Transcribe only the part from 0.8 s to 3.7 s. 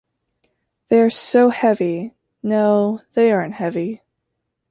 They are so heavy. No, they aren't